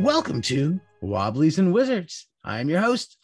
Welcome 0.00 0.42
to 0.42 0.78
Wobblies 1.02 1.58
and 1.58 1.74
Wizards. 1.74 2.28
I 2.44 2.60
am 2.60 2.68
your 2.68 2.80
host, 2.80 3.18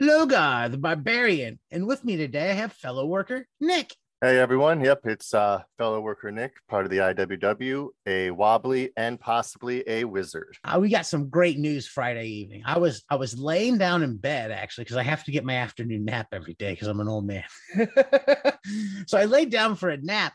Logar 0.00 0.70
the 0.70 0.78
Barbarian, 0.78 1.58
and 1.72 1.84
with 1.84 2.04
me 2.04 2.16
today 2.16 2.52
I 2.52 2.54
have 2.54 2.72
fellow 2.72 3.06
worker 3.06 3.48
Nick. 3.60 3.92
Hey 4.20 4.38
everyone. 4.38 4.84
Yep, 4.84 5.00
it's 5.06 5.34
uh, 5.34 5.62
fellow 5.78 6.00
worker 6.00 6.30
Nick, 6.30 6.52
part 6.68 6.84
of 6.84 6.92
the 6.92 6.98
IWW, 6.98 7.88
a 8.06 8.30
wobbly 8.30 8.92
and 8.96 9.18
possibly 9.18 9.82
a 9.88 10.04
wizard. 10.04 10.56
Uh, 10.62 10.78
we 10.80 10.90
got 10.90 11.06
some 11.06 11.28
great 11.28 11.58
news 11.58 11.88
Friday 11.88 12.28
evening. 12.28 12.62
I 12.64 12.78
was 12.78 13.02
I 13.10 13.16
was 13.16 13.36
laying 13.36 13.76
down 13.76 14.04
in 14.04 14.16
bed 14.16 14.52
actually 14.52 14.84
because 14.84 14.98
I 14.98 15.02
have 15.02 15.24
to 15.24 15.32
get 15.32 15.44
my 15.44 15.56
afternoon 15.56 16.04
nap 16.04 16.28
every 16.30 16.54
day 16.54 16.70
because 16.70 16.86
I'm 16.86 17.00
an 17.00 17.08
old 17.08 17.26
man. 17.26 17.42
so 19.08 19.18
I 19.18 19.24
laid 19.24 19.50
down 19.50 19.74
for 19.74 19.88
a 19.88 19.96
nap, 19.96 20.34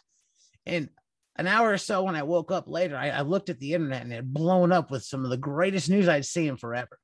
and 0.66 0.90
an 1.38 1.48
hour 1.48 1.72
or 1.72 1.77
so 1.77 2.04
when 2.04 2.16
I 2.16 2.23
woke 2.23 2.52
up 2.52 2.68
later, 2.68 2.98
I, 2.98 3.09
I 3.09 3.22
looked 3.22 3.50
at 3.50 3.59
the 3.59 3.73
internet 3.73 4.02
and 4.02 4.12
it 4.12 4.18
had 4.18 4.34
blown 4.34 4.72
up 4.72 4.91
with 4.91 5.04
some 5.04 5.23
of 5.23 5.30
the 5.30 5.38
greatest 5.38 5.90
news 5.90 6.08
I'd 6.08 6.26
seen 6.26 6.50
in 6.50 6.58
forever. 6.58 7.00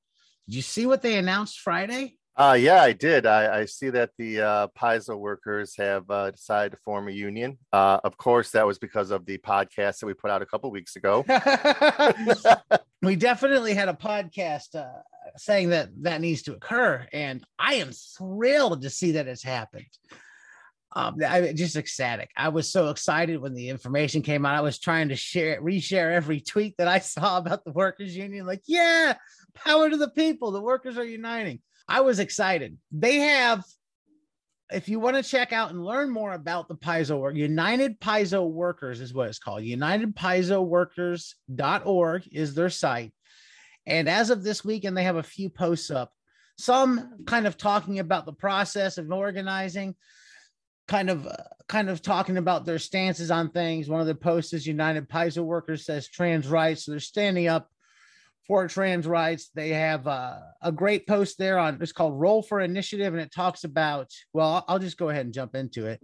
Did 0.48 0.56
you 0.56 0.62
see 0.62 0.86
what 0.86 1.02
they 1.02 1.16
announced 1.16 1.60
Friday? 1.60 2.18
Uh, 2.36 2.58
yeah, 2.60 2.82
I 2.82 2.94
did. 2.94 3.28
I, 3.28 3.60
I 3.60 3.66
see 3.66 3.92
that 3.92 4.10
the 4.18 4.42
uh, 4.42 4.68
Paizo 4.76 5.18
workers 5.20 5.76
have 5.78 6.10
uh, 6.10 6.32
decided 6.32 6.72
to 6.72 6.78
form 6.84 7.08
a 7.08 7.12
union. 7.12 7.60
Uh, 7.72 8.00
of 8.04 8.18
course, 8.18 8.50
that 8.52 8.66
was 8.66 8.80
because 8.80 9.12
of 9.12 9.28
the 9.28 9.38
podcast 9.38 10.00
that 10.00 10.08
we 10.08 10.16
put 10.16 10.32
out 10.32 10.42
a 10.42 10.46
couple 10.48 10.72
weeks 10.72 10.96
ago. 10.96 11.24
we 13.04 13.16
definitely 13.16 13.76
had 13.76 13.88
a 13.88 13.94
podcast 13.94 14.74
uh, 14.74 15.02
saying 15.38 15.70
that 15.70 15.90
that 16.02 16.22
needs 16.22 16.42
to 16.44 16.54
occur, 16.54 17.08
and 17.14 17.46
I 17.60 17.76
am 17.76 17.92
thrilled 17.92 18.82
to 18.82 18.90
see 18.90 19.12
that 19.12 19.28
it's 19.28 19.44
happened. 19.44 19.86
Um, 20.96 21.16
I 21.28 21.54
just 21.54 21.76
ecstatic. 21.76 22.30
I 22.38 22.50
was 22.50 22.72
so 22.72 22.90
excited 22.90 23.42
when 23.42 23.56
the 23.56 23.70
information 23.70 24.22
came 24.22 24.46
out. 24.46 24.54
I 24.56 24.62
was 24.62 24.78
trying 24.78 25.10
to 25.10 25.16
share, 25.16 25.60
reshare 25.62 26.14
every 26.14 26.40
tweet 26.40 26.78
that 26.78 26.88
I 26.88 27.00
saw 27.00 27.40
about 27.40 27.66
the 27.66 27.72
workers' 27.72 28.16
union. 28.16 28.46
Like, 28.46 28.62
yeah, 28.68 29.16
power 29.56 29.90
to 29.90 29.98
the 29.98 30.12
people. 30.12 30.52
The 30.52 30.62
workers 30.62 30.96
are 30.98 31.06
uniting. 31.06 31.62
I 31.88 32.02
was 32.02 32.20
excited. 32.20 32.78
They 32.92 33.16
have, 33.18 33.64
if 34.72 34.88
you 34.88 35.00
want 35.00 35.16
to 35.18 35.24
check 35.24 35.52
out 35.52 35.72
and 35.72 35.84
learn 35.84 36.12
more 36.12 36.34
about 36.34 36.68
the 36.68 36.76
Paizo 36.76 37.20
work, 37.20 37.36
United 37.36 38.00
Paizo 38.00 38.48
Workers 38.50 39.02
is 39.02 39.12
what 39.14 39.30
it's 39.30 39.40
called. 39.40 39.64
UnitedPaizoWorkers.org 39.64 42.30
is 42.32 42.54
their 42.54 42.70
site. 42.70 43.12
And 43.86 44.08
as 44.08 44.30
of 44.30 44.44
this 44.44 44.64
weekend, 44.64 44.96
they 44.96 45.04
have 45.04 45.18
a 45.18 45.24
few 45.24 45.50
posts 45.50 45.92
up, 45.92 46.14
some 46.58 47.26
kind 47.26 47.46
of 47.48 47.58
talking 47.58 48.00
about 48.00 48.26
the 48.26 48.32
process 48.32 48.98
of 48.98 49.12
organizing 49.12 49.96
kind 50.88 51.10
of 51.10 51.28
uh, 51.28 51.36
kind 51.68 51.90
of 51.90 52.02
talking 52.02 52.38
about 52.38 52.66
their 52.66 52.80
stances 52.80 53.32
on 53.32 53.50
things. 53.50 53.90
One 53.90 54.02
of 54.02 54.08
the 54.08 54.16
posts 54.16 54.54
is 54.54 54.68
United 54.68 55.10
Paizo 55.10 55.44
Workers 55.44 55.86
says 55.86 56.08
trans 56.08 56.48
rights. 56.48 56.86
So 56.86 56.92
they're 56.92 57.00
standing 57.00 57.48
up 57.48 57.70
for 58.48 58.68
trans 58.68 59.08
rights. 59.08 59.50
They 59.56 59.70
have 59.70 60.08
uh, 60.08 60.40
a 60.62 60.72
great 60.72 61.08
post 61.08 61.38
there 61.38 61.58
on 61.58 61.80
it's 61.82 61.92
called 61.92 62.20
Roll 62.20 62.42
for 62.42 62.60
Initiative, 62.60 63.14
and 63.14 63.22
it 63.22 63.34
talks 63.34 63.64
about. 63.64 64.12
Well, 64.34 64.66
I'll 64.68 64.80
just 64.80 64.98
go 64.98 65.10
ahead 65.10 65.26
and 65.26 65.34
jump 65.34 65.56
into 65.56 65.88
it. 65.88 66.02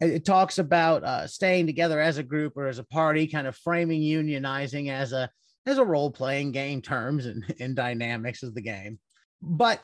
It 0.00 0.24
talks 0.24 0.58
about 0.58 1.02
uh, 1.02 1.26
staying 1.26 1.66
together 1.66 2.00
as 2.00 2.18
a 2.18 2.22
group 2.22 2.56
or 2.56 2.68
as 2.68 2.78
a 2.78 2.84
party, 2.84 3.26
kind 3.26 3.48
of 3.48 3.56
framing 3.56 4.00
unionizing 4.00 4.90
as 4.90 5.12
a 5.12 5.28
as 5.66 5.78
a 5.78 5.84
role 5.84 6.10
playing 6.10 6.52
game 6.52 6.80
terms 6.80 7.26
and, 7.26 7.44
and 7.60 7.74
dynamics 7.74 8.42
of 8.42 8.54
the 8.54 8.62
game. 8.62 8.98
But 9.42 9.80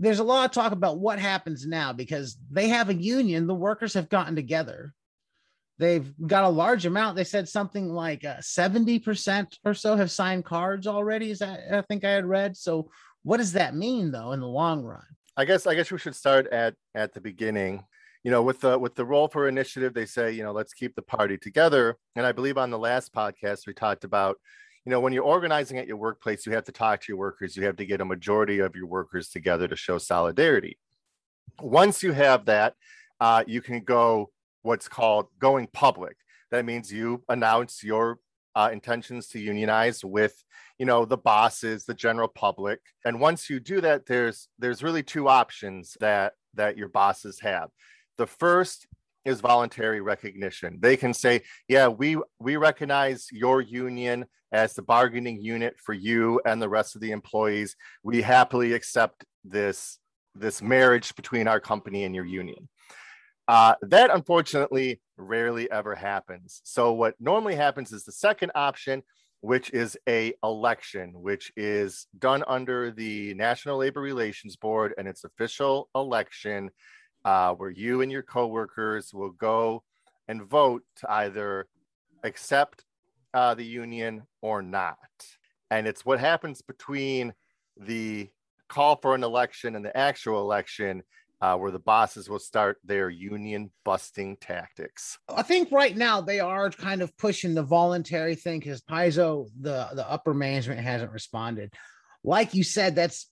there's 0.00 0.18
a 0.18 0.24
lot 0.24 0.46
of 0.46 0.50
talk 0.50 0.72
about 0.72 0.98
what 0.98 1.18
happens 1.18 1.66
now 1.66 1.92
because 1.92 2.38
they 2.50 2.68
have 2.68 2.88
a 2.88 2.94
union. 2.94 3.46
The 3.46 3.54
workers 3.54 3.92
have 3.94 4.08
gotten 4.08 4.34
together. 4.34 4.94
They've 5.78 6.10
got 6.26 6.44
a 6.44 6.48
large 6.48 6.86
amount. 6.86 7.16
They 7.16 7.24
said 7.24 7.48
something 7.48 7.88
like 7.90 8.24
uh, 8.24 8.38
70% 8.38 9.58
or 9.64 9.74
so 9.74 9.96
have 9.96 10.10
signed 10.10 10.46
cards 10.46 10.86
already. 10.86 11.30
Is 11.30 11.40
that, 11.40 11.60
I 11.70 11.82
think 11.82 12.04
I 12.04 12.12
had 12.12 12.24
read. 12.24 12.56
So 12.56 12.90
what 13.24 13.36
does 13.36 13.52
that 13.52 13.76
mean 13.76 14.10
though 14.10 14.32
in 14.32 14.40
the 14.40 14.46
long 14.46 14.82
run? 14.82 15.04
I 15.36 15.44
guess, 15.44 15.66
I 15.66 15.74
guess 15.74 15.92
we 15.92 15.98
should 15.98 16.16
start 16.16 16.46
at, 16.48 16.74
at 16.94 17.12
the 17.12 17.20
beginning 17.20 17.84
you 18.22 18.30
know 18.30 18.42
with 18.42 18.60
the 18.60 18.78
with 18.78 18.94
the 18.94 19.04
roll 19.04 19.28
for 19.28 19.48
initiative 19.48 19.94
they 19.94 20.04
say 20.04 20.30
you 20.30 20.42
know 20.42 20.52
let's 20.52 20.74
keep 20.74 20.94
the 20.94 21.00
party 21.00 21.38
together 21.38 21.96
and 22.16 22.26
i 22.26 22.32
believe 22.32 22.58
on 22.58 22.68
the 22.68 22.78
last 22.78 23.14
podcast 23.14 23.66
we 23.66 23.72
talked 23.72 24.04
about 24.04 24.36
you 24.84 24.90
know, 24.90 25.00
when 25.00 25.12
you're 25.12 25.24
organizing 25.24 25.78
at 25.78 25.86
your 25.86 25.98
workplace, 25.98 26.46
you 26.46 26.52
have 26.52 26.64
to 26.64 26.72
talk 26.72 27.00
to 27.02 27.12
your 27.12 27.18
workers. 27.18 27.56
You 27.56 27.64
have 27.64 27.76
to 27.76 27.86
get 27.86 28.00
a 28.00 28.04
majority 28.04 28.60
of 28.60 28.74
your 28.74 28.86
workers 28.86 29.28
together 29.28 29.68
to 29.68 29.76
show 29.76 29.98
solidarity. 29.98 30.78
Once 31.60 32.02
you 32.02 32.12
have 32.12 32.46
that, 32.46 32.74
uh, 33.20 33.44
you 33.46 33.60
can 33.60 33.80
go 33.80 34.30
what's 34.62 34.88
called 34.88 35.26
going 35.38 35.66
public. 35.72 36.16
That 36.50 36.64
means 36.64 36.92
you 36.92 37.22
announce 37.28 37.84
your 37.84 38.18
uh, 38.54 38.70
intentions 38.72 39.28
to 39.28 39.38
unionize 39.38 40.04
with, 40.04 40.42
you 40.78 40.86
know, 40.86 41.04
the 41.04 41.18
bosses, 41.18 41.84
the 41.84 41.94
general 41.94 42.28
public. 42.28 42.80
And 43.04 43.20
once 43.20 43.50
you 43.50 43.60
do 43.60 43.80
that, 43.82 44.06
there's 44.06 44.48
there's 44.58 44.82
really 44.82 45.02
two 45.02 45.28
options 45.28 45.96
that 46.00 46.32
that 46.54 46.76
your 46.76 46.88
bosses 46.88 47.40
have. 47.40 47.68
The 48.16 48.26
first 48.26 48.86
is 49.24 49.40
voluntary 49.40 50.00
recognition. 50.00 50.78
They 50.80 50.96
can 50.96 51.14
say, 51.14 51.42
"Yeah, 51.68 51.88
we 51.88 52.16
we 52.38 52.56
recognize 52.56 53.28
your 53.30 53.60
union 53.60 54.24
as 54.52 54.74
the 54.74 54.82
bargaining 54.82 55.40
unit 55.40 55.76
for 55.78 55.92
you 55.92 56.40
and 56.44 56.60
the 56.60 56.68
rest 56.68 56.94
of 56.94 57.00
the 57.00 57.12
employees. 57.12 57.76
We 58.02 58.22
happily 58.22 58.72
accept 58.72 59.24
this 59.44 59.98
this 60.34 60.62
marriage 60.62 61.14
between 61.16 61.48
our 61.48 61.60
company 61.60 62.04
and 62.04 62.14
your 62.14 62.26
union." 62.26 62.68
Uh, 63.48 63.74
that 63.82 64.10
unfortunately 64.14 65.00
rarely 65.16 65.68
ever 65.72 65.94
happens. 65.94 66.60
So 66.64 66.92
what 66.92 67.14
normally 67.18 67.56
happens 67.56 67.92
is 67.92 68.04
the 68.04 68.12
second 68.12 68.52
option, 68.54 69.02
which 69.40 69.70
is 69.70 69.98
a 70.08 70.34
election, 70.44 71.14
which 71.14 71.50
is 71.56 72.06
done 72.18 72.44
under 72.46 72.92
the 72.92 73.34
National 73.34 73.78
Labor 73.78 74.00
Relations 74.00 74.54
Board, 74.54 74.94
and 74.96 75.08
it's 75.08 75.24
official 75.24 75.88
election 75.96 76.70
uh, 77.24 77.52
where 77.54 77.70
you 77.70 78.02
and 78.02 78.12
your 78.12 78.22
coworkers 78.22 79.12
will 79.12 79.30
go 79.30 79.82
and 80.28 80.44
vote 80.44 80.84
to 80.96 81.10
either 81.10 81.66
accept 82.22 82.84
uh, 83.34 83.54
the 83.54 83.64
union 83.64 84.22
or 84.42 84.62
not. 84.62 84.96
And 85.70 85.86
it's 85.86 86.04
what 86.04 86.20
happens 86.20 86.62
between 86.62 87.32
the 87.76 88.28
call 88.68 88.96
for 88.96 89.14
an 89.14 89.24
election 89.24 89.76
and 89.76 89.84
the 89.84 89.96
actual 89.96 90.40
election 90.40 91.02
uh, 91.40 91.56
where 91.56 91.70
the 91.70 91.78
bosses 91.78 92.28
will 92.28 92.38
start 92.38 92.78
their 92.84 93.08
union 93.08 93.70
busting 93.84 94.36
tactics. 94.36 95.18
I 95.28 95.42
think 95.42 95.72
right 95.72 95.96
now 95.96 96.20
they 96.20 96.40
are 96.40 96.70
kind 96.70 97.00
of 97.00 97.16
pushing 97.16 97.54
the 97.54 97.62
voluntary 97.62 98.34
thing 98.34 98.58
because 98.60 98.82
Paizo, 98.82 99.48
the, 99.58 99.88
the 99.94 100.08
upper 100.08 100.34
management 100.34 100.80
hasn't 100.80 101.12
responded. 101.12 101.72
Like 102.22 102.54
you 102.54 102.62
said, 102.62 102.94
that's 102.94 103.26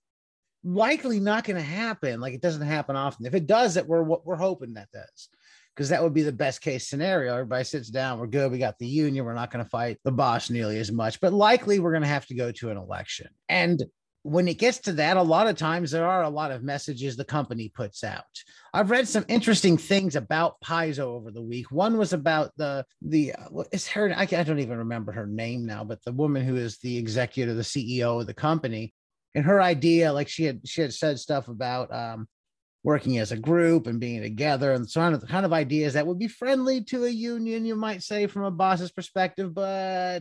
likely 0.64 1.20
not 1.20 1.44
going 1.44 1.56
to 1.56 1.62
happen. 1.62 2.20
Like 2.20 2.32
it 2.32 2.40
doesn't 2.40 2.66
happen 2.66 2.96
often. 2.96 3.26
If 3.26 3.34
it 3.34 3.46
does, 3.46 3.74
that 3.74 3.86
we're 3.86 4.02
what 4.02 4.26
we're 4.26 4.36
hoping 4.36 4.74
that 4.74 4.90
does, 4.92 5.28
because 5.78 5.90
that 5.90 6.02
would 6.02 6.12
be 6.12 6.22
the 6.24 6.32
best 6.32 6.60
case 6.60 6.88
scenario. 6.88 7.34
Everybody 7.34 7.62
sits 7.62 7.88
down, 7.88 8.18
we're 8.18 8.26
good. 8.26 8.50
We 8.50 8.58
got 8.58 8.80
the 8.80 8.86
union. 8.88 9.24
We're 9.24 9.32
not 9.32 9.52
going 9.52 9.64
to 9.64 9.70
fight 9.70 9.98
the 10.02 10.10
boss 10.10 10.50
nearly 10.50 10.80
as 10.80 10.90
much, 10.90 11.20
but 11.20 11.32
likely 11.32 11.78
we're 11.78 11.92
going 11.92 12.02
to 12.02 12.08
have 12.08 12.26
to 12.26 12.34
go 12.34 12.50
to 12.50 12.70
an 12.70 12.76
election. 12.76 13.28
And 13.48 13.84
when 14.24 14.48
it 14.48 14.58
gets 14.58 14.78
to 14.78 14.92
that, 14.94 15.16
a 15.16 15.22
lot 15.22 15.46
of 15.46 15.56
times 15.56 15.92
there 15.92 16.08
are 16.08 16.24
a 16.24 16.28
lot 16.28 16.50
of 16.50 16.64
messages 16.64 17.16
the 17.16 17.24
company 17.24 17.70
puts 17.72 18.02
out. 18.02 18.24
I've 18.74 18.90
read 18.90 19.06
some 19.06 19.24
interesting 19.28 19.76
things 19.76 20.16
about 20.16 20.60
Paizo 20.64 21.04
over 21.04 21.30
the 21.30 21.42
week. 21.42 21.70
One 21.70 21.96
was 21.96 22.12
about 22.12 22.50
the 22.56 22.84
the 23.00 23.34
uh, 23.34 23.62
is 23.70 23.86
her 23.86 24.12
I, 24.16 24.22
I 24.22 24.42
don't 24.42 24.58
even 24.58 24.78
remember 24.78 25.12
her 25.12 25.28
name 25.28 25.64
now, 25.64 25.84
but 25.84 26.02
the 26.02 26.10
woman 26.10 26.44
who 26.44 26.56
is 26.56 26.78
the 26.78 26.98
executive, 26.98 27.54
the 27.54 27.62
CEO 27.62 28.20
of 28.20 28.26
the 28.26 28.34
company 28.34 28.92
and 29.36 29.44
her 29.44 29.62
idea, 29.62 30.12
like 30.12 30.26
she 30.26 30.42
had 30.42 30.60
she 30.66 30.80
had 30.80 30.92
said 30.92 31.20
stuff 31.20 31.46
about 31.46 31.94
um, 31.94 32.26
working 32.84 33.18
as 33.18 33.32
a 33.32 33.36
group 33.36 33.86
and 33.86 34.00
being 34.00 34.22
together 34.22 34.72
and 34.72 34.88
so 34.88 35.00
on, 35.00 35.12
the 35.12 35.26
kind 35.26 35.44
of 35.44 35.52
ideas 35.52 35.94
that 35.94 36.06
would 36.06 36.18
be 36.18 36.28
friendly 36.28 36.82
to 36.84 37.04
a 37.04 37.10
union, 37.10 37.64
you 37.64 37.74
might 37.74 38.02
say, 38.02 38.26
from 38.26 38.44
a 38.44 38.50
boss's 38.50 38.92
perspective, 38.92 39.54
but 39.54 40.20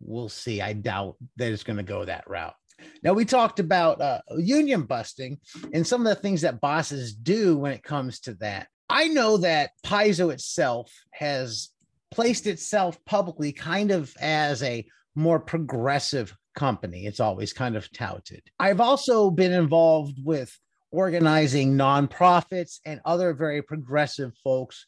we'll 0.00 0.28
see. 0.28 0.60
I 0.60 0.72
doubt 0.72 1.16
that 1.36 1.52
it's 1.52 1.64
going 1.64 1.76
to 1.78 1.82
go 1.82 2.04
that 2.04 2.28
route. 2.28 2.54
Now, 3.02 3.12
we 3.12 3.24
talked 3.24 3.60
about 3.60 4.00
uh, 4.00 4.20
union 4.38 4.82
busting 4.82 5.38
and 5.74 5.86
some 5.86 6.06
of 6.06 6.14
the 6.14 6.20
things 6.20 6.42
that 6.42 6.60
bosses 6.60 7.14
do 7.14 7.56
when 7.58 7.72
it 7.72 7.82
comes 7.82 8.20
to 8.20 8.34
that. 8.34 8.68
I 8.88 9.08
know 9.08 9.36
that 9.38 9.70
Paizo 9.84 10.32
itself 10.32 10.92
has 11.12 11.70
placed 12.10 12.46
itself 12.46 12.98
publicly 13.04 13.52
kind 13.52 13.90
of 13.90 14.14
as 14.20 14.62
a 14.62 14.86
more 15.14 15.38
progressive 15.38 16.34
company. 16.54 17.06
It's 17.06 17.20
always 17.20 17.52
kind 17.52 17.76
of 17.76 17.90
touted. 17.92 18.42
I've 18.58 18.80
also 18.80 19.30
been 19.30 19.52
involved 19.52 20.18
with 20.24 20.56
organizing 20.90 21.76
nonprofits 21.76 22.80
and 22.84 23.00
other 23.04 23.32
very 23.32 23.62
progressive 23.62 24.32
folks 24.42 24.86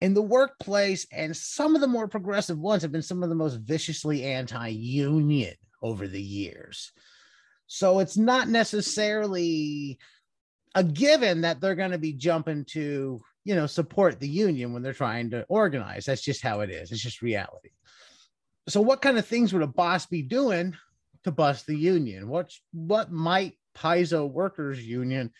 in 0.00 0.14
the 0.14 0.22
workplace. 0.22 1.06
And 1.12 1.36
some 1.36 1.74
of 1.74 1.80
the 1.80 1.86
more 1.86 2.08
progressive 2.08 2.58
ones 2.58 2.82
have 2.82 2.92
been 2.92 3.02
some 3.02 3.22
of 3.22 3.28
the 3.28 3.34
most 3.34 3.56
viciously 3.60 4.24
anti 4.24 4.68
union 4.68 5.54
over 5.82 6.06
the 6.06 6.22
years. 6.22 6.92
So 7.66 8.00
it's 8.00 8.16
not 8.16 8.48
necessarily 8.48 9.98
a 10.74 10.84
given 10.84 11.42
that 11.42 11.60
they're 11.60 11.74
going 11.74 11.92
to 11.92 11.98
be 11.98 12.12
jumping 12.12 12.64
to, 12.66 13.22
you 13.44 13.54
know, 13.54 13.66
support 13.66 14.20
the 14.20 14.28
union 14.28 14.72
when 14.72 14.82
they're 14.82 14.92
trying 14.92 15.30
to 15.30 15.44
organize. 15.48 16.04
That's 16.04 16.22
just 16.22 16.42
how 16.42 16.60
it 16.60 16.70
is. 16.70 16.92
It's 16.92 17.02
just 17.02 17.22
reality. 17.22 17.70
So, 18.68 18.80
what 18.80 19.02
kind 19.02 19.18
of 19.18 19.26
things 19.26 19.52
would 19.52 19.62
a 19.62 19.66
boss 19.66 20.06
be 20.06 20.22
doing 20.22 20.74
to 21.24 21.30
bust 21.30 21.66
the 21.66 21.76
union? 21.76 22.28
What 22.28 22.50
what 22.72 23.12
might 23.12 23.54
Paizo 23.76 24.30
Workers 24.30 24.84
Union 24.84 25.30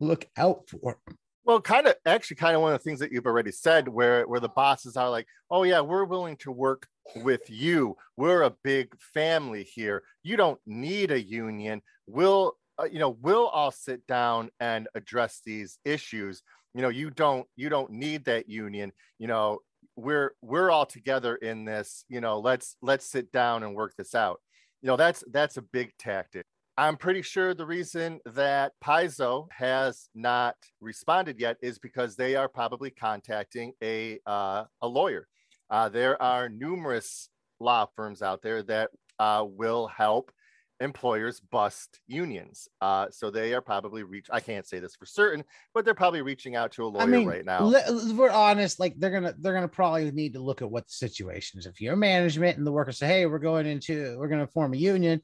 look 0.00 0.26
out 0.36 0.68
for? 0.68 0.98
Well, 1.44 1.60
kind 1.60 1.88
of 1.88 1.96
actually 2.06 2.36
kind 2.36 2.54
of 2.54 2.62
one 2.62 2.72
of 2.72 2.80
the 2.80 2.84
things 2.84 3.00
that 3.00 3.10
you've 3.10 3.26
already 3.26 3.50
said 3.50 3.88
where 3.88 4.26
where 4.28 4.40
the 4.40 4.48
bosses 4.48 4.96
are 4.96 5.10
like, 5.10 5.26
"Oh 5.50 5.64
yeah, 5.64 5.80
we're 5.80 6.04
willing 6.04 6.36
to 6.38 6.52
work 6.52 6.86
with 7.16 7.50
you. 7.50 7.96
We're 8.16 8.42
a 8.42 8.54
big 8.62 8.94
family 9.12 9.64
here. 9.64 10.04
You 10.22 10.36
don't 10.36 10.60
need 10.66 11.10
a 11.10 11.20
union. 11.20 11.82
We'll 12.06 12.56
uh, 12.78 12.86
you 12.90 12.98
know, 12.98 13.16
we'll 13.20 13.48
all 13.48 13.70
sit 13.70 14.06
down 14.06 14.50
and 14.60 14.88
address 14.94 15.40
these 15.44 15.78
issues. 15.84 16.42
You 16.74 16.82
know, 16.82 16.88
you 16.88 17.10
don't 17.10 17.46
you 17.56 17.68
don't 17.68 17.90
need 17.90 18.24
that 18.24 18.48
union. 18.48 18.92
You 19.18 19.26
know, 19.26 19.60
we're 19.96 20.34
we're 20.42 20.70
all 20.70 20.86
together 20.86 21.36
in 21.36 21.64
this. 21.64 22.04
You 22.08 22.20
know, 22.20 22.40
let's 22.40 22.76
let's 22.82 23.06
sit 23.06 23.30
down 23.30 23.62
and 23.62 23.74
work 23.74 23.94
this 23.96 24.14
out. 24.14 24.40
You 24.80 24.88
know, 24.88 24.96
that's 24.96 25.22
that's 25.30 25.56
a 25.56 25.62
big 25.62 25.92
tactic. 25.98 26.46
I'm 26.78 26.96
pretty 26.96 27.22
sure 27.22 27.52
the 27.52 27.66
reason 27.66 28.20
that 28.24 28.72
Paizo 28.82 29.46
has 29.52 30.08
not 30.14 30.56
responded 30.80 31.38
yet 31.38 31.58
is 31.60 31.78
because 31.78 32.16
they 32.16 32.34
are 32.34 32.48
probably 32.48 32.90
contacting 32.90 33.72
a 33.82 34.20
uh, 34.26 34.64
a 34.80 34.88
lawyer. 34.88 35.28
Uh, 35.68 35.88
there 35.88 36.20
are 36.20 36.48
numerous 36.48 37.28
law 37.60 37.86
firms 37.94 38.22
out 38.22 38.42
there 38.42 38.62
that 38.62 38.90
uh, 39.18 39.44
will 39.46 39.86
help 39.86 40.32
employers 40.80 41.40
bust 41.40 42.00
unions. 42.06 42.68
Uh, 42.80 43.06
so 43.10 43.30
they 43.30 43.52
are 43.52 43.60
probably 43.60 44.02
reach. 44.02 44.26
I 44.30 44.40
can't 44.40 44.66
say 44.66 44.80
this 44.80 44.96
for 44.96 45.06
certain, 45.06 45.44
but 45.74 45.84
they're 45.84 45.94
probably 45.94 46.22
reaching 46.22 46.56
out 46.56 46.72
to 46.72 46.84
a 46.84 46.88
lawyer 46.88 47.02
I 47.02 47.06
mean, 47.06 47.28
right 47.28 47.44
now. 47.44 47.70
we're 48.14 48.30
honest. 48.30 48.80
Like 48.80 48.94
they're 48.96 49.10
gonna 49.10 49.34
they're 49.38 49.54
gonna 49.54 49.68
probably 49.68 50.10
need 50.10 50.32
to 50.34 50.40
look 50.40 50.62
at 50.62 50.70
what 50.70 50.86
the 50.86 50.92
situation 50.94 51.58
is. 51.58 51.66
If 51.66 51.82
you're 51.82 51.96
management 51.96 52.56
and 52.56 52.66
the 52.66 52.72
workers 52.72 52.98
say, 52.98 53.06
"Hey, 53.06 53.26
we're 53.26 53.38
going 53.38 53.66
into 53.66 54.16
we're 54.18 54.28
going 54.28 54.40
to 54.44 54.52
form 54.52 54.72
a 54.72 54.78
union," 54.78 55.22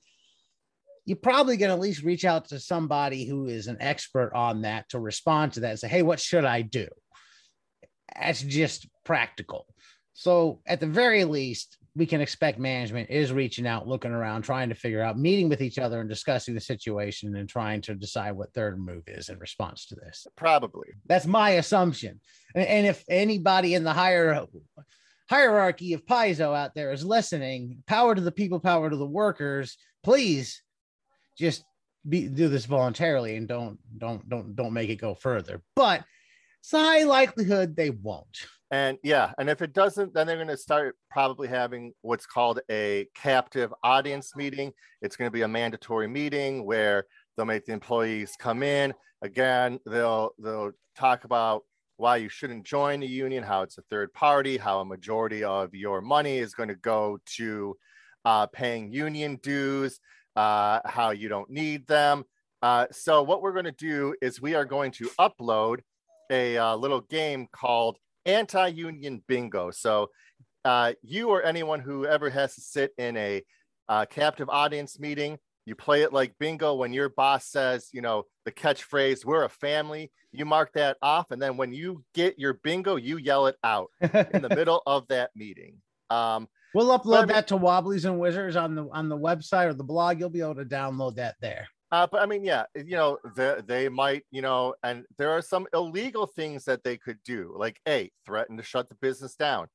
you're 1.08 1.16
probably 1.16 1.56
going 1.56 1.70
to 1.70 1.74
at 1.74 1.80
least 1.80 2.02
reach 2.02 2.26
out 2.26 2.48
to 2.48 2.60
somebody 2.60 3.24
who 3.24 3.46
is 3.46 3.66
an 3.66 3.78
expert 3.80 4.30
on 4.34 4.60
that 4.62 4.86
to 4.90 5.00
respond 5.00 5.54
to 5.54 5.60
that 5.60 5.70
and 5.70 5.78
say, 5.78 5.88
"Hey, 5.88 6.02
what 6.02 6.20
should 6.20 6.44
I 6.44 6.60
do?" 6.60 6.86
That's 8.14 8.42
just 8.42 8.86
practical. 9.06 9.66
So 10.12 10.60
at 10.66 10.80
the 10.80 10.86
very 10.86 11.24
least, 11.24 11.78
we 11.96 12.04
can 12.04 12.20
expect 12.20 12.58
management 12.58 13.08
is 13.08 13.32
reaching 13.32 13.66
out, 13.66 13.88
looking 13.88 14.10
around, 14.10 14.42
trying 14.42 14.68
to 14.68 14.74
figure 14.74 15.00
out, 15.00 15.18
meeting 15.18 15.48
with 15.48 15.62
each 15.62 15.78
other 15.78 15.98
and 16.00 16.10
discussing 16.10 16.54
the 16.54 16.60
situation 16.60 17.34
and 17.36 17.48
trying 17.48 17.80
to 17.82 17.94
decide 17.94 18.32
what 18.32 18.52
their 18.52 18.76
move 18.76 19.04
is 19.06 19.30
in 19.30 19.38
response 19.38 19.86
to 19.86 19.94
this. 19.94 20.26
Probably. 20.36 20.88
That's 21.06 21.26
my 21.26 21.50
assumption. 21.52 22.20
And 22.54 22.86
if 22.86 23.02
anybody 23.08 23.74
in 23.74 23.82
the 23.82 23.94
higher 23.94 24.46
hierarchy 25.30 25.94
of 25.94 26.04
Paizo 26.04 26.54
out 26.54 26.74
there 26.74 26.92
is 26.92 27.04
listening, 27.04 27.82
power 27.86 28.14
to 28.14 28.20
the 28.20 28.30
people, 28.32 28.60
power 28.60 28.90
to 28.90 28.96
the 28.96 29.06
workers, 29.06 29.78
please 30.02 30.62
just 31.38 31.64
be, 32.08 32.28
do 32.28 32.48
this 32.48 32.64
voluntarily 32.64 33.36
and 33.36 33.48
don't 33.48 33.78
don't 33.96 34.28
don't 34.28 34.56
don't 34.56 34.72
make 34.72 34.90
it 34.90 34.96
go 34.96 35.14
further. 35.14 35.62
But 35.76 36.04
it's 36.60 36.72
a 36.72 36.78
high 36.78 37.04
likelihood 37.04 37.76
they 37.76 37.90
won't. 37.90 38.46
And 38.70 38.98
yeah, 39.02 39.32
and 39.38 39.48
if 39.48 39.62
it 39.62 39.72
doesn't, 39.72 40.12
then 40.12 40.26
they're 40.26 40.36
going 40.36 40.48
to 40.48 40.56
start 40.56 40.96
probably 41.10 41.48
having 41.48 41.92
what's 42.02 42.26
called 42.26 42.60
a 42.70 43.08
captive 43.14 43.72
audience 43.82 44.36
meeting. 44.36 44.72
It's 45.00 45.16
going 45.16 45.28
to 45.28 45.32
be 45.32 45.42
a 45.42 45.48
mandatory 45.48 46.06
meeting 46.06 46.66
where 46.66 47.06
they'll 47.36 47.46
make 47.46 47.64
the 47.64 47.72
employees 47.72 48.34
come 48.38 48.62
in. 48.62 48.92
Again, 49.22 49.80
they'll 49.86 50.32
they'll 50.38 50.72
talk 50.96 51.24
about 51.24 51.62
why 51.96 52.16
you 52.16 52.28
shouldn't 52.28 52.64
join 52.64 53.00
the 53.00 53.06
union, 53.06 53.42
how 53.42 53.62
it's 53.62 53.78
a 53.78 53.82
third 53.82 54.12
party, 54.12 54.56
how 54.56 54.80
a 54.80 54.84
majority 54.84 55.42
of 55.42 55.74
your 55.74 56.00
money 56.00 56.38
is 56.38 56.54
going 56.54 56.68
to 56.68 56.76
go 56.76 57.18
to 57.26 57.76
uh, 58.24 58.46
paying 58.46 58.92
union 58.92 59.36
dues, 59.42 59.98
uh, 60.38 60.80
how 60.84 61.10
you 61.10 61.28
don't 61.28 61.50
need 61.50 61.84
them. 61.88 62.24
Uh, 62.62 62.86
so 62.92 63.24
what 63.24 63.42
we're 63.42 63.52
going 63.52 63.64
to 63.64 63.72
do 63.72 64.14
is 64.22 64.40
we 64.40 64.54
are 64.54 64.64
going 64.64 64.92
to 64.92 65.10
upload 65.18 65.80
a 66.30 66.56
uh, 66.56 66.76
little 66.76 67.00
game 67.00 67.48
called 67.50 67.98
anti-union 68.24 69.20
bingo. 69.26 69.72
So 69.72 70.10
uh, 70.64 70.92
you 71.02 71.30
or 71.30 71.42
anyone 71.42 71.80
who 71.80 72.06
ever 72.06 72.30
has 72.30 72.54
to 72.54 72.60
sit 72.60 72.92
in 72.98 73.16
a 73.16 73.42
uh, 73.88 74.06
captive 74.06 74.48
audience 74.48 75.00
meeting, 75.00 75.38
you 75.66 75.74
play 75.74 76.02
it 76.02 76.12
like 76.12 76.38
bingo. 76.38 76.74
When 76.74 76.92
your 76.92 77.08
boss 77.08 77.46
says, 77.46 77.88
you 77.92 78.00
know, 78.00 78.22
the 78.44 78.52
catchphrase, 78.52 79.24
we're 79.24 79.42
a 79.42 79.48
family, 79.48 80.12
you 80.30 80.44
mark 80.44 80.72
that 80.74 80.98
off. 81.02 81.32
And 81.32 81.42
then 81.42 81.56
when 81.56 81.72
you 81.72 82.04
get 82.14 82.38
your 82.38 82.54
bingo, 82.54 82.94
you 82.94 83.16
yell 83.16 83.48
it 83.48 83.56
out 83.64 83.90
in 84.00 84.42
the 84.42 84.48
middle 84.54 84.84
of 84.86 85.08
that 85.08 85.30
meeting. 85.34 85.78
Um, 86.10 86.46
we'll 86.74 86.98
upload 86.98 87.20
mean, 87.20 87.28
that 87.28 87.48
to 87.48 87.56
Wobblies 87.56 88.04
and 88.04 88.18
Wizards 88.18 88.56
on 88.56 88.74
the 88.74 88.88
on 88.92 89.08
the 89.08 89.16
website 89.16 89.66
or 89.66 89.74
the 89.74 89.84
blog. 89.84 90.20
You'll 90.20 90.30
be 90.30 90.40
able 90.40 90.56
to 90.56 90.64
download 90.64 91.16
that 91.16 91.36
there. 91.40 91.68
Uh, 91.90 92.06
but 92.10 92.20
I 92.20 92.26
mean, 92.26 92.44
yeah, 92.44 92.64
you 92.74 92.96
know, 92.96 93.18
they, 93.34 93.60
they 93.66 93.88
might, 93.88 94.24
you 94.30 94.42
know, 94.42 94.74
and 94.82 95.04
there 95.16 95.30
are 95.30 95.40
some 95.40 95.66
illegal 95.72 96.26
things 96.26 96.64
that 96.66 96.84
they 96.84 96.98
could 96.98 97.18
do, 97.24 97.54
like 97.56 97.80
A, 97.88 98.10
threaten 98.26 98.58
to 98.58 98.62
shut 98.62 98.90
the 98.90 98.94
business 98.96 99.34
down. 99.36 99.68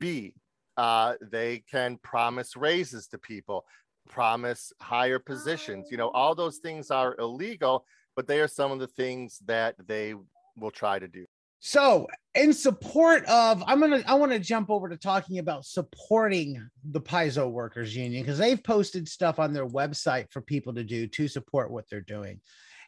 B, 0.00 0.32
uh, 0.78 1.14
they 1.20 1.62
can 1.70 1.98
promise 2.02 2.56
raises 2.56 3.06
to 3.08 3.18
people, 3.18 3.66
promise 4.08 4.72
higher 4.80 5.18
positions. 5.18 5.88
You 5.90 5.98
know, 5.98 6.08
all 6.08 6.34
those 6.34 6.56
things 6.58 6.90
are 6.90 7.14
illegal, 7.18 7.84
but 8.16 8.26
they 8.26 8.40
are 8.40 8.48
some 8.48 8.72
of 8.72 8.78
the 8.78 8.86
things 8.86 9.38
that 9.44 9.74
they 9.86 10.14
will 10.56 10.70
try 10.70 10.98
to 10.98 11.08
do. 11.08 11.26
So, 11.60 12.06
in 12.34 12.52
support 12.52 13.24
of, 13.24 13.64
I'm 13.66 13.80
gonna, 13.80 14.02
I 14.06 14.14
want 14.14 14.30
to 14.32 14.38
jump 14.38 14.70
over 14.70 14.88
to 14.88 14.96
talking 14.96 15.38
about 15.38 15.64
supporting 15.64 16.68
the 16.84 17.00
Paizo 17.00 17.50
Workers 17.50 17.96
Union 17.96 18.22
because 18.22 18.38
they've 18.38 18.62
posted 18.62 19.08
stuff 19.08 19.40
on 19.40 19.52
their 19.52 19.66
website 19.66 20.30
for 20.30 20.40
people 20.40 20.74
to 20.74 20.84
do 20.84 21.08
to 21.08 21.26
support 21.26 21.70
what 21.70 21.90
they're 21.90 22.00
doing. 22.00 22.40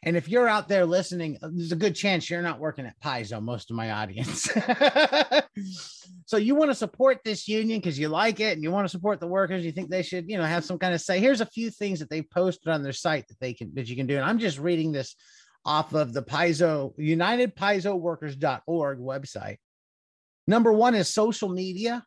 And 0.03 0.17
if 0.17 0.27
you're 0.27 0.47
out 0.47 0.67
there 0.67 0.85
listening, 0.85 1.37
there's 1.41 1.71
a 1.71 1.75
good 1.75 1.95
chance 1.95 2.27
you're 2.27 2.41
not 2.41 2.59
working 2.59 2.87
at 2.87 2.99
Paizo, 3.01 3.41
most 3.41 3.69
of 3.69 3.75
my 3.75 3.91
audience. 3.91 4.49
so 6.25 6.37
you 6.37 6.55
want 6.55 6.71
to 6.71 6.75
support 6.75 7.19
this 7.23 7.47
union 7.47 7.79
because 7.79 7.99
you 7.99 8.07
like 8.07 8.39
it 8.39 8.53
and 8.53 8.63
you 8.63 8.71
want 8.71 8.85
to 8.85 8.89
support 8.89 9.19
the 9.19 9.27
workers. 9.27 9.63
You 9.63 9.71
think 9.71 9.91
they 9.91 10.01
should, 10.01 10.27
you 10.27 10.39
know, 10.39 10.43
have 10.43 10.65
some 10.65 10.79
kind 10.79 10.95
of 10.95 11.01
say. 11.01 11.19
Here's 11.19 11.41
a 11.41 11.45
few 11.45 11.69
things 11.69 11.99
that 11.99 12.09
they've 12.09 12.29
posted 12.31 12.69
on 12.69 12.81
their 12.81 12.93
site 12.93 13.27
that 13.27 13.39
they 13.39 13.53
can 13.53 13.75
that 13.75 13.89
you 13.89 13.95
can 13.95 14.07
do. 14.07 14.15
And 14.15 14.25
I'm 14.25 14.39
just 14.39 14.57
reading 14.57 14.91
this 14.91 15.15
off 15.65 15.93
of 15.93 16.13
the 16.13 16.23
Paizo 16.23 16.93
United 16.97 17.55
Paizo 17.55 17.99
Workers.org 17.99 18.99
website. 18.99 19.57
Number 20.47 20.71
one 20.73 20.95
is 20.95 21.07
social 21.07 21.49
media. 21.49 22.03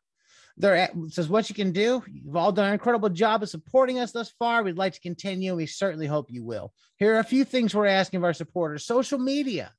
There 0.56 0.88
says 1.08 1.28
what 1.28 1.48
you 1.48 1.54
can 1.54 1.72
do. 1.72 2.02
You've 2.06 2.36
all 2.36 2.52
done 2.52 2.68
an 2.68 2.74
incredible 2.74 3.08
job 3.08 3.42
of 3.42 3.48
supporting 3.48 3.98
us 3.98 4.12
thus 4.12 4.32
far. 4.38 4.62
We'd 4.62 4.78
like 4.78 4.92
to 4.92 5.00
continue, 5.00 5.50
and 5.50 5.56
we 5.56 5.66
certainly 5.66 6.06
hope 6.06 6.30
you 6.30 6.44
will. 6.44 6.72
Here 6.98 7.16
are 7.16 7.20
a 7.20 7.24
few 7.24 7.44
things 7.44 7.74
we're 7.74 7.86
asking 7.86 8.18
of 8.18 8.24
our 8.24 8.32
supporters: 8.32 8.86
social 8.86 9.18
media. 9.18 9.72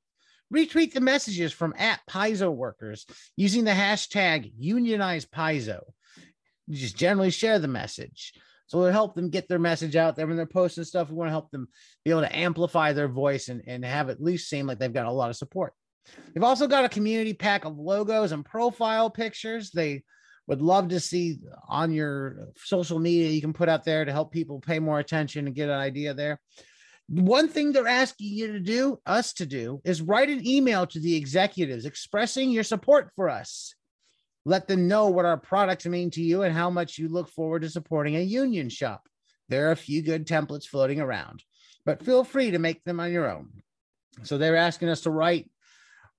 Retweet 0.53 0.93
the 0.93 1.01
messages 1.01 1.53
from 1.53 1.73
at 1.77 2.01
Paizo 2.09 2.53
workers 2.53 3.05
using 3.35 3.63
the 3.63 3.71
hashtag 3.71 4.51
unionize. 4.57 5.25
Just 6.69 6.97
generally 6.97 7.31
share 7.31 7.59
the 7.59 7.67
message. 7.67 8.33
So 8.67 8.79
it'll 8.79 8.91
help 8.91 9.15
them 9.15 9.29
get 9.29 9.47
their 9.47 9.59
message 9.59 9.95
out 9.95 10.15
there 10.15 10.25
when 10.25 10.37
they're 10.37 10.45
posting 10.45 10.83
stuff. 10.83 11.09
We 11.09 11.15
want 11.15 11.27
to 11.27 11.33
help 11.33 11.51
them 11.51 11.67
be 12.03 12.11
able 12.11 12.21
to 12.21 12.35
amplify 12.35 12.93
their 12.93 13.07
voice 13.07 13.49
and, 13.49 13.61
and 13.67 13.85
have 13.85 14.09
at 14.09 14.21
least 14.21 14.49
seem 14.49 14.65
like 14.65 14.79
they've 14.79 14.91
got 14.91 15.05
a 15.05 15.11
lot 15.11 15.29
of 15.29 15.35
support. 15.35 15.73
They've 16.33 16.43
also 16.43 16.67
got 16.67 16.85
a 16.85 16.89
community 16.89 17.33
pack 17.33 17.65
of 17.65 17.77
logos 17.77 18.31
and 18.31 18.45
profile 18.45 19.09
pictures. 19.09 19.71
They 19.71 20.03
would 20.47 20.61
love 20.61 20.89
to 20.89 20.99
see 20.99 21.39
on 21.67 21.91
your 21.91 22.49
social 22.57 22.99
media 22.99 23.29
you 23.29 23.41
can 23.41 23.53
put 23.53 23.69
out 23.69 23.83
there 23.83 24.05
to 24.05 24.11
help 24.11 24.31
people 24.31 24.59
pay 24.59 24.79
more 24.79 24.99
attention 24.99 25.47
and 25.47 25.55
get 25.55 25.69
an 25.69 25.79
idea 25.79 26.13
there. 26.13 26.39
One 27.07 27.47
thing 27.47 27.71
they're 27.71 27.87
asking 27.87 28.29
you 28.29 28.53
to 28.53 28.59
do, 28.59 28.99
us 29.05 29.33
to 29.33 29.45
do, 29.45 29.79
is 29.83 30.01
write 30.01 30.29
an 30.29 30.45
email 30.45 30.87
to 30.87 30.99
the 30.99 31.15
executives 31.15 31.85
expressing 31.85 32.49
your 32.49 32.63
support 32.63 33.11
for 33.15 33.29
us. 33.29 33.75
Let 34.45 34.67
them 34.67 34.87
know 34.87 35.09
what 35.09 35.25
our 35.25 35.37
products 35.37 35.85
mean 35.85 36.11
to 36.11 36.21
you 36.21 36.43
and 36.43 36.55
how 36.55 36.69
much 36.69 36.97
you 36.97 37.09
look 37.09 37.29
forward 37.29 37.63
to 37.63 37.69
supporting 37.69 38.15
a 38.15 38.21
union 38.21 38.69
shop. 38.69 39.07
There 39.49 39.67
are 39.67 39.71
a 39.71 39.77
few 39.77 40.01
good 40.01 40.27
templates 40.27 40.65
floating 40.65 41.01
around, 41.01 41.43
but 41.85 42.03
feel 42.03 42.23
free 42.23 42.51
to 42.51 42.59
make 42.59 42.83
them 42.83 42.99
on 42.99 43.11
your 43.11 43.29
own. 43.29 43.49
So 44.23 44.37
they're 44.37 44.55
asking 44.55 44.89
us 44.89 45.01
to 45.01 45.11
write 45.11 45.49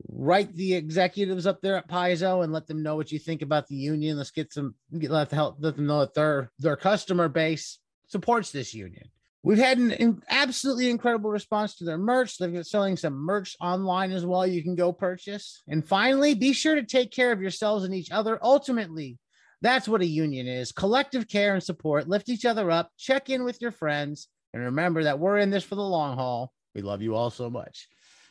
write 0.09 0.55
the 0.55 0.75
executives 0.75 1.47
up 1.47 1.61
there 1.63 1.77
at 1.77 1.89
Paizo 1.89 2.45
and 2.45 2.53
let 2.53 2.67
them 2.67 2.83
know 2.83 2.97
what 2.97 3.11
you 3.11 3.19
think 3.19 3.41
about 3.41 3.67
the 3.67 3.77
union. 3.77 4.19
Let's 4.19 4.31
get 4.31 4.53
some 4.53 4.75
let, 4.93 5.31
help, 5.31 5.57
let 5.59 5.77
them 5.77 5.87
know 5.87 6.01
that 6.01 6.15
their 6.15 6.51
their 6.59 6.77
customer 6.77 7.29
base 7.29 7.79
supports 8.09 8.51
this 8.51 8.75
union. 8.75 9.09
We've 9.47 9.59
had 9.59 9.79
an 9.79 10.23
absolutely 10.29 10.91
incredible 10.91 11.31
response 11.31 11.77
to 11.77 11.85
their 11.85 11.99
merch. 11.99 12.37
They're 12.37 12.65
selling 12.65 12.97
some 12.97 13.15
merch 13.15 13.57
online 13.61 14.11
as 14.11 14.27
well. 14.27 14.45
You 14.45 14.61
can 14.61 14.75
go 14.75 14.93
purchase. 14.93 15.63
And 15.69 15.87
finally, 15.87 16.35
be 16.35 16.53
sure 16.53 16.75
to 16.75 16.83
take 16.83 17.13
care 17.13 17.31
of 17.31 17.41
yourselves 17.41 17.85
and 17.85 17.95
each 17.95 18.11
other. 18.11 18.41
Ultimately, 18.43 19.19
that's 19.63 19.87
what 19.87 20.01
a 20.01 20.07
union 20.07 20.49
is 20.49 20.73
collective 20.73 21.29
care 21.29 21.55
and 21.55 21.63
support. 21.63 22.09
Lift 22.09 22.29
each 22.29 22.45
other 22.45 22.73
up, 22.73 22.91
check 22.99 23.31
in 23.31 23.45
with 23.45 23.63
your 23.63 23.71
friends, 23.71 24.27
and 24.53 24.65
remember 24.65 25.05
that 25.05 25.21
we're 25.21 25.39
in 25.39 25.51
this 25.51 25.63
for 25.63 25.77
the 25.77 25.81
long 25.81 26.17
haul. 26.17 26.53
We 26.75 26.83
love 26.83 27.01
you 27.01 27.15
all 27.15 27.31
so 27.31 27.49
much. 27.49 27.87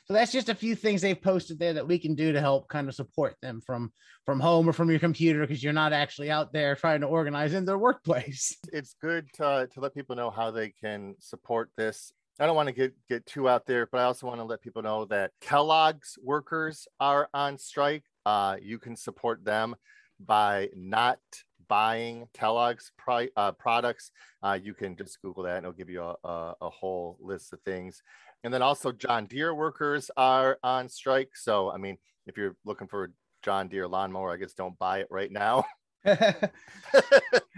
So 0.05 0.13
that's 0.13 0.31
just 0.31 0.50
a 0.50 0.55
few 0.55 0.75
things 0.75 1.01
they've 1.01 1.19
posted 1.19 1.57
there 1.57 1.74
that 1.74 1.88
we 1.88 1.97
can 1.97 2.13
do 2.13 2.31
to 2.31 2.39
help 2.39 2.67
kind 2.67 2.88
of 2.88 2.95
support 2.95 3.35
them 3.41 3.62
from 3.65 3.91
from 4.25 4.39
home 4.39 4.69
or 4.69 4.74
from 4.74 4.89
your 4.89 5.00
computer 5.00 5.41
because 5.41 5.63
you're 5.63 5.74
not 5.74 5.93
actually 5.93 6.29
out 6.29 6.53
there 6.53 6.75
trying 6.75 7.01
to 7.01 7.07
organize 7.07 7.53
in 7.53 7.65
their 7.65 7.77
workplace. 7.77 8.57
It's 8.74 8.95
good 9.01 9.27
to, 9.35 9.67
to 9.74 9.79
let 9.79 9.93
people 9.93 10.15
know 10.15 10.29
how 10.29 10.51
they 10.51 10.69
can 10.69 11.15
support 11.19 11.69
this. 11.77 12.12
I 12.39 12.45
don't 12.45 12.55
want 12.55 12.67
to 12.67 12.74
get 12.74 12.93
get 13.09 13.25
too 13.25 13.50
out 13.50 13.65
there, 13.65 13.88
but 13.91 14.00
I 14.00 14.03
also 14.03 14.27
want 14.27 14.39
to 14.39 14.45
let 14.45 14.62
people 14.62 14.81
know 14.81 15.05
that 15.05 15.31
Kellogg's 15.41 16.17
workers 16.21 16.88
are 17.00 17.29
on 17.33 17.57
strike. 17.57 18.03
Uh, 18.25 18.57
you 18.62 18.77
can 18.77 18.95
support 18.95 19.43
them 19.45 19.75
by 20.19 20.69
not 20.75 21.19
buying 21.67 22.27
Kellogg's 22.33 22.91
pri- 22.97 23.31
uh, 23.35 23.51
products. 23.53 24.12
Uh, 24.43 24.57
you 24.62 24.74
can 24.74 24.95
just 24.95 25.21
Google 25.21 25.43
that 25.43 25.57
and 25.57 25.65
it'll 25.65 25.74
give 25.74 25.89
you 25.89 26.01
a, 26.01 26.15
a, 26.24 26.55
a, 26.62 26.69
whole 26.69 27.17
list 27.19 27.53
of 27.53 27.62
things. 27.62 28.01
And 28.45 28.53
then 28.53 28.61
also, 28.61 28.91
John 28.91 29.25
Deere 29.25 29.55
workers 29.55 30.11
are 30.15 30.59
on 30.63 30.87
strike. 30.87 31.31
So, 31.33 31.71
I 31.71 31.77
mean, 31.77 31.97
if 32.27 32.37
you're 32.37 32.55
looking 32.63 32.87
for 32.87 33.05
a 33.05 33.07
John 33.43 33.67
Deere 33.67 33.87
lawnmower, 33.87 34.31
I 34.31 34.37
guess 34.37 34.53
don't 34.53 34.77
buy 34.77 34.99
it 34.99 35.07
right 35.09 35.31
now. 35.31 35.65
I, 36.05 36.45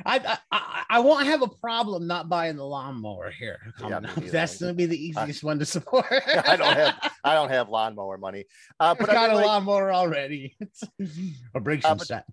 I, 0.06 0.84
I 0.90 1.00
won't 1.00 1.28
have 1.28 1.42
a 1.42 1.50
problem 1.50 2.08
not 2.08 2.30
buying 2.30 2.56
the 2.56 2.64
lawnmower 2.64 3.30
here. 3.32 3.60
Yeah, 3.82 4.00
That's 4.00 4.60
going 4.62 4.72
to 4.72 4.74
be 4.74 4.86
the 4.86 4.98
easiest 4.98 5.44
one 5.44 5.60
to 5.60 5.66
support. 5.66 6.06
I 6.10 6.56
don't 6.56 6.78
have 6.78 7.12
I 7.26 7.34
don't 7.34 7.50
have 7.50 7.68
lawnmower 7.68 8.18
money, 8.18 8.46
uh, 8.80 8.96
but 8.96 9.10
I've 9.10 9.16
got 9.16 9.18
I 9.18 9.28
mean, 9.28 9.32
a 9.32 9.36
like, 9.36 9.46
lawnmower 9.46 9.92
already. 9.92 10.56
a 11.54 11.60
brake 11.60 11.82
uh, 11.84 11.98
set. 11.98 12.24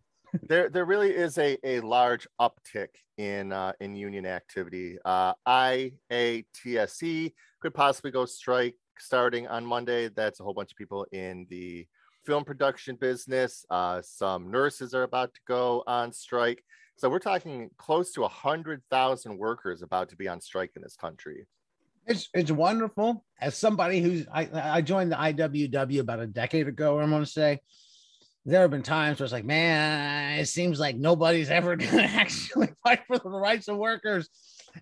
there 0.44 0.68
there 0.68 0.84
really 0.84 1.10
is 1.10 1.36
a, 1.38 1.58
a 1.64 1.80
large 1.80 2.28
uptick 2.40 2.90
in 3.18 3.52
uh, 3.52 3.72
in 3.80 3.94
union 3.96 4.26
activity. 4.26 4.98
Uh, 5.04 5.34
IATSE 5.48 7.32
could 7.64 7.72
possibly 7.72 8.10
go 8.10 8.26
strike 8.26 8.74
starting 8.98 9.48
on 9.48 9.64
Monday. 9.64 10.08
That's 10.08 10.38
a 10.38 10.42
whole 10.42 10.52
bunch 10.52 10.70
of 10.70 10.76
people 10.76 11.06
in 11.12 11.46
the 11.48 11.86
film 12.26 12.44
production 12.44 12.96
business. 12.96 13.64
Uh, 13.70 14.02
some 14.02 14.50
nurses 14.50 14.92
are 14.92 15.02
about 15.02 15.32
to 15.32 15.40
go 15.48 15.82
on 15.86 16.12
strike. 16.12 16.62
So 16.96 17.08
we're 17.08 17.20
talking 17.20 17.70
close 17.78 18.12
to 18.12 18.24
a 18.24 18.28
hundred 18.28 18.82
thousand 18.90 19.38
workers 19.38 19.80
about 19.80 20.10
to 20.10 20.16
be 20.16 20.28
on 20.28 20.42
strike 20.42 20.72
in 20.76 20.82
this 20.82 20.94
country. 20.94 21.46
It's 22.06 22.28
it's 22.34 22.50
wonderful. 22.50 23.24
As 23.40 23.56
somebody 23.56 24.02
who's 24.02 24.26
I, 24.30 24.46
I 24.52 24.82
joined 24.82 25.10
the 25.10 25.16
IWW 25.16 26.00
about 26.00 26.20
a 26.20 26.26
decade 26.26 26.68
ago, 26.68 27.00
I'm 27.00 27.08
gonna 27.08 27.24
say 27.24 27.60
there 28.44 28.60
have 28.60 28.72
been 28.72 28.82
times 28.82 29.18
where 29.18 29.24
it's 29.24 29.32
like, 29.32 29.46
man, 29.46 30.38
it 30.38 30.46
seems 30.46 30.78
like 30.78 30.96
nobody's 30.96 31.48
ever 31.48 31.76
gonna 31.76 32.02
actually 32.02 32.68
fight 32.84 33.00
for 33.06 33.18
the 33.18 33.30
rights 33.30 33.68
of 33.68 33.78
workers. 33.78 34.28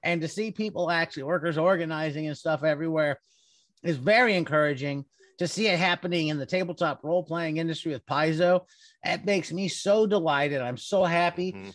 And 0.03 0.21
to 0.23 0.29
see 0.29 0.51
people 0.51 0.91
actually 0.91 1.25
workers 1.25 1.59
organizing 1.59 2.27
and 2.27 2.37
stuff 2.37 2.65
everywhere 2.65 3.19
is 3.83 3.97
very 3.97 4.37
encouraging 4.37 5.05
to 5.39 5.49
see 5.49 5.67
it 5.67 5.79
happening 5.79 6.29
in 6.29 6.39
the 6.39 6.47
tabletop 6.47 7.03
role 7.03 7.23
playing 7.23 7.57
industry 7.57 7.93
with 7.93 8.07
Paizo. 8.07 8.67
It 9.05 9.25
makes 9.25 9.53
me 9.53 9.69
so 9.69 10.07
delighted. 10.07 10.61
I'm 10.61 10.77
so 10.77 11.05
happy. 11.05 11.53
Mm-hmm. 11.53 11.71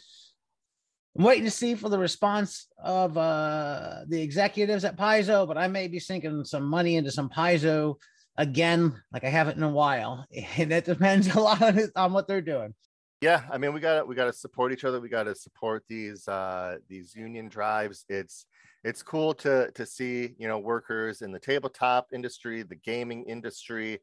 I'm 1.18 1.24
waiting 1.24 1.46
to 1.46 1.52
see 1.52 1.74
for 1.74 1.90
the 1.90 1.98
response 1.98 2.68
of 2.82 3.18
uh, 3.18 4.02
the 4.08 4.22
executives 4.22 4.86
at 4.86 4.98
Paizo, 4.98 5.48
but 5.48 5.58
I 5.58 5.68
may 5.68 5.88
be 5.88 6.00
sinking 6.00 6.46
some 6.46 6.64
money 6.64 6.96
into 6.96 7.12
some 7.12 7.30
Paizo 7.30 7.96
again, 8.38 9.02
like 9.12 9.24
I 9.24 9.30
haven't 9.30 9.58
in 9.58 9.64
a 9.64 9.70
while. 9.70 10.26
And 10.58 10.72
that 10.72 10.86
depends 10.86 11.34
a 11.34 11.40
lot 11.40 11.62
on, 11.62 11.80
on 11.96 12.14
what 12.14 12.28
they're 12.28 12.42
doing. 12.42 12.76
Yeah, 13.22 13.44
I 13.52 13.58
mean, 13.58 13.74
we 13.74 13.80
got 13.80 14.08
we 14.08 14.14
got 14.14 14.26
to 14.26 14.34
support 14.34 14.72
each 14.72 14.84
other. 14.84 15.00
We 15.02 15.10
got 15.10 15.24
to 15.24 15.34
support 15.34 15.84
these 15.88 16.28
uh, 16.28 16.78
these 16.88 17.16
union 17.16 17.50
drives. 17.50 18.06
It's 18.10 18.46
it's 18.84 19.02
cool 19.02 19.34
to 19.36 19.72
to 19.72 19.86
see 19.88 20.36
you 20.38 20.48
know 20.48 20.60
workers 20.60 21.24
in 21.24 21.32
the 21.32 21.40
tabletop 21.40 22.08
industry, 22.14 22.62
the 22.62 22.76
gaming 22.76 23.24
industry, 23.24 24.00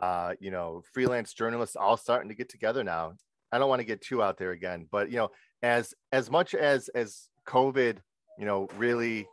uh, 0.00 0.34
you 0.38 0.52
know, 0.52 0.82
freelance 0.92 1.34
journalists 1.34 1.74
all 1.74 1.96
starting 1.96 2.28
to 2.28 2.34
get 2.36 2.48
together 2.48 2.84
now. 2.84 3.14
I 3.50 3.58
don't 3.58 3.68
want 3.68 3.80
to 3.80 3.86
get 3.86 4.00
too 4.00 4.22
out 4.22 4.38
there 4.38 4.52
again, 4.52 4.86
but 4.90 5.10
you 5.10 5.16
know, 5.16 5.30
as 5.62 5.92
as 6.12 6.30
much 6.30 6.54
as 6.54 6.88
as 6.90 7.28
COVID, 7.48 7.98
you 8.38 8.46
know, 8.46 8.68
really 8.76 9.26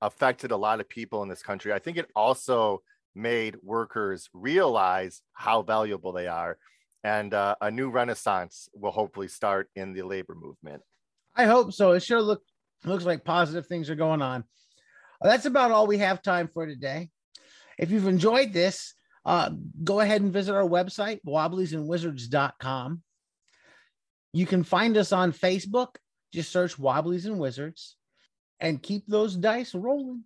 affected 0.00 0.50
a 0.50 0.56
lot 0.56 0.80
of 0.80 0.88
people 0.88 1.22
in 1.22 1.28
this 1.28 1.42
country, 1.42 1.74
I 1.74 1.78
think 1.78 1.98
it 1.98 2.10
also 2.16 2.82
made 3.14 3.56
workers 3.62 4.28
realize 4.32 5.20
how 5.32 5.62
valuable 5.62 6.12
they 6.12 6.26
are, 6.26 6.58
and 7.06 7.34
uh, 7.34 7.54
a 7.60 7.70
new 7.70 7.88
renaissance 7.88 8.68
will 8.74 8.90
hopefully 8.90 9.28
start 9.28 9.70
in 9.76 9.92
the 9.92 10.02
labor 10.02 10.34
movement. 10.34 10.82
I 11.36 11.44
hope 11.44 11.72
so. 11.72 11.92
It 11.92 12.02
sure 12.02 12.20
look 12.20 12.42
looks 12.84 13.04
like 13.04 13.24
positive 13.24 13.68
things 13.68 13.88
are 13.88 13.94
going 13.94 14.22
on. 14.22 14.42
That's 15.20 15.46
about 15.46 15.70
all 15.70 15.86
we 15.86 15.98
have 15.98 16.20
time 16.20 16.50
for 16.52 16.66
today. 16.66 17.10
If 17.78 17.92
you've 17.92 18.08
enjoyed 18.08 18.52
this, 18.52 18.92
uh, 19.24 19.50
go 19.84 20.00
ahead 20.00 20.20
and 20.20 20.32
visit 20.32 20.52
our 20.52 20.68
website, 20.68 21.20
wobbliesandwizards.com. 21.24 23.02
You 24.32 24.46
can 24.46 24.64
find 24.64 24.96
us 24.96 25.12
on 25.12 25.32
Facebook. 25.32 25.94
Just 26.34 26.50
search 26.50 26.76
Wobblies 26.76 27.26
and 27.26 27.38
Wizards 27.38 27.94
and 28.58 28.82
keep 28.82 29.06
those 29.06 29.36
dice 29.36 29.76
rolling. 29.76 30.24